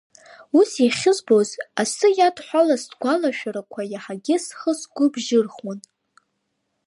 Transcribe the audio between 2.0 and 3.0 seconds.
иадҳәалаз